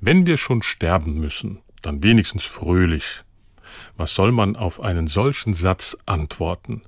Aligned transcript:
Wenn 0.00 0.26
wir 0.26 0.36
schon 0.36 0.62
sterben 0.62 1.14
müssen, 1.18 1.58
dann 1.82 2.04
wenigstens 2.04 2.44
fröhlich. 2.44 3.24
Was 3.96 4.14
soll 4.14 4.30
man 4.30 4.54
auf 4.54 4.80
einen 4.80 5.08
solchen 5.08 5.54
Satz 5.54 5.96
antworten? 6.06 6.82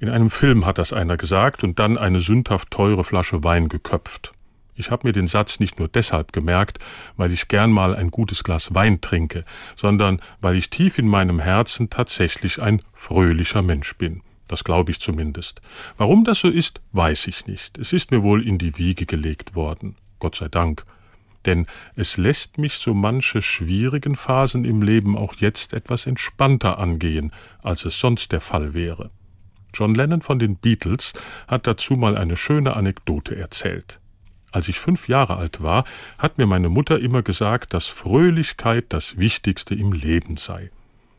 In 0.00 0.08
einem 0.08 0.30
Film 0.30 0.64
hat 0.64 0.78
das 0.78 0.94
einer 0.94 1.18
gesagt 1.18 1.64
und 1.64 1.78
dann 1.78 1.98
eine 1.98 2.20
sündhaft 2.20 2.70
teure 2.70 3.04
Flasche 3.04 3.44
Wein 3.44 3.68
geköpft. 3.68 4.32
Ich 4.74 4.90
habe 4.90 5.06
mir 5.06 5.12
den 5.12 5.26
Satz 5.26 5.60
nicht 5.60 5.78
nur 5.78 5.88
deshalb 5.88 6.32
gemerkt, 6.32 6.78
weil 7.18 7.30
ich 7.30 7.48
gern 7.48 7.70
mal 7.70 7.94
ein 7.94 8.10
gutes 8.10 8.42
Glas 8.42 8.74
Wein 8.74 9.02
trinke, 9.02 9.44
sondern 9.74 10.22
weil 10.40 10.56
ich 10.56 10.70
tief 10.70 10.98
in 10.98 11.08
meinem 11.08 11.40
Herzen 11.40 11.90
tatsächlich 11.90 12.60
ein 12.60 12.80
fröhlicher 12.94 13.60
Mensch 13.60 13.96
bin. 13.96 14.22
Das 14.48 14.64
glaube 14.64 14.92
ich 14.92 15.00
zumindest. 15.00 15.60
Warum 15.98 16.24
das 16.24 16.40
so 16.40 16.48
ist, 16.48 16.80
weiß 16.92 17.26
ich 17.26 17.46
nicht. 17.46 17.76
Es 17.76 17.92
ist 17.92 18.10
mir 18.10 18.22
wohl 18.22 18.46
in 18.46 18.56
die 18.56 18.78
Wiege 18.78 19.04
gelegt 19.04 19.54
worden. 19.54 19.96
Gott 20.20 20.36
sei 20.36 20.48
Dank 20.48 20.86
denn 21.46 21.66
es 21.94 22.16
lässt 22.16 22.58
mich 22.58 22.74
so 22.74 22.92
manche 22.92 23.40
schwierigen 23.40 24.16
Phasen 24.16 24.64
im 24.64 24.82
Leben 24.82 25.16
auch 25.16 25.34
jetzt 25.36 25.72
etwas 25.72 26.06
entspannter 26.06 26.78
angehen, 26.78 27.32
als 27.62 27.84
es 27.84 27.98
sonst 27.98 28.32
der 28.32 28.40
Fall 28.40 28.74
wäre. 28.74 29.10
John 29.72 29.94
Lennon 29.94 30.22
von 30.22 30.38
den 30.38 30.56
Beatles 30.56 31.12
hat 31.48 31.66
dazu 31.66 31.96
mal 31.96 32.16
eine 32.16 32.36
schöne 32.36 32.74
Anekdote 32.74 33.36
erzählt. 33.36 34.00
Als 34.50 34.68
ich 34.68 34.80
fünf 34.80 35.08
Jahre 35.08 35.36
alt 35.36 35.62
war, 35.62 35.84
hat 36.18 36.38
mir 36.38 36.46
meine 36.46 36.70
Mutter 36.70 36.98
immer 36.98 37.22
gesagt, 37.22 37.74
dass 37.74 37.88
Fröhlichkeit 37.88 38.86
das 38.88 39.18
Wichtigste 39.18 39.74
im 39.74 39.92
Leben 39.92 40.38
sei. 40.38 40.70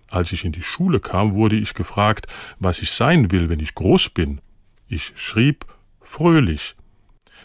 Als 0.09 0.31
ich 0.31 0.45
in 0.45 0.53
die 0.53 0.63
Schule 0.63 0.99
kam, 0.99 1.35
wurde 1.35 1.55
ich 1.55 1.73
gefragt, 1.73 2.27
was 2.59 2.81
ich 2.81 2.91
sein 2.91 3.31
will, 3.31 3.49
wenn 3.49 3.59
ich 3.59 3.75
groß 3.75 4.09
bin. 4.09 4.41
Ich 4.87 5.13
schrieb 5.15 5.65
fröhlich 6.01 6.76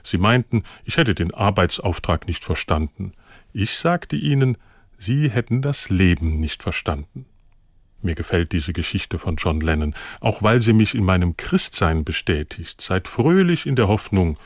Sie 0.03 0.19
meinten, 0.19 0.65
ich 0.85 0.97
hätte 0.97 1.15
den 1.15 1.33
Arbeitsauftrag 1.33 2.27
nicht 2.27 2.45
verstanden. 2.45 3.13
Ich 3.53 3.77
sagte 3.77 4.17
ihnen, 4.17 4.57
Sie 4.99 5.31
hätten 5.31 5.63
das 5.63 5.89
Leben 5.89 6.39
nicht 6.39 6.63
verstanden. 6.63 7.27
Mir 8.03 8.15
gefällt 8.15 8.53
diese 8.53 8.73
Geschichte 8.73 9.19
von 9.19 9.37
John 9.37 9.61
Lennon, 9.61 9.95
auch 10.21 10.43
weil 10.43 10.61
sie 10.61 10.73
mich 10.73 10.95
in 10.95 11.05
meinem 11.05 11.37
Christsein 11.37 12.05
bestätigt. 12.05 12.81
Seid 12.81 13.09
fröhlich 13.09 13.67
in 13.67 13.77
der 13.77 13.89
Hoffnung, 13.89 14.39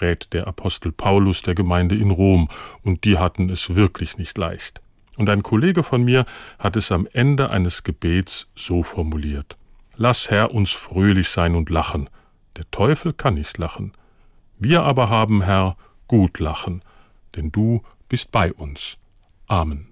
rät 0.00 0.32
der 0.32 0.46
Apostel 0.46 0.92
Paulus 0.92 1.42
der 1.42 1.54
Gemeinde 1.54 1.96
in 1.96 2.10
Rom, 2.10 2.48
und 2.82 3.04
die 3.04 3.18
hatten 3.18 3.50
es 3.50 3.74
wirklich 3.74 4.16
nicht 4.16 4.38
leicht. 4.38 4.80
Und 5.16 5.28
ein 5.28 5.42
Kollege 5.42 5.82
von 5.82 6.02
mir 6.02 6.24
hat 6.58 6.76
es 6.76 6.92
am 6.92 7.06
Ende 7.12 7.50
eines 7.50 7.82
Gebets 7.82 8.50
so 8.54 8.82
formuliert. 8.82 9.56
Lass 9.96 10.30
Herr 10.30 10.54
uns 10.54 10.72
fröhlich 10.72 11.28
sein 11.28 11.54
und 11.54 11.68
lachen. 11.68 12.08
Der 12.56 12.70
Teufel 12.70 13.12
kann 13.12 13.34
nicht 13.34 13.58
lachen. 13.58 13.92
Wir 14.62 14.82
aber 14.82 15.08
haben, 15.08 15.40
Herr, 15.40 15.74
gut 16.06 16.38
lachen, 16.38 16.82
denn 17.34 17.50
du 17.50 17.80
bist 18.10 18.30
bei 18.30 18.52
uns. 18.52 18.98
Amen. 19.46 19.89